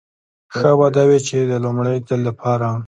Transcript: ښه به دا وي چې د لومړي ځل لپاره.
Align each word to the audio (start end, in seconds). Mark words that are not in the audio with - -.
ښه 0.55 0.71
به 0.79 0.87
دا 0.95 1.03
وي 1.09 1.19
چې 1.27 1.37
د 1.51 1.53
لومړي 1.63 1.97
ځل 2.07 2.21
لپاره. 2.29 2.67